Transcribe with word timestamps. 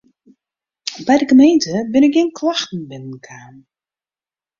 By 1.07 1.15
de 1.21 1.27
gemeente 1.31 1.73
binne 1.91 2.09
gjin 2.13 2.31
klachten 2.39 2.81
binnen 2.89 3.15
kaam. 3.27 3.55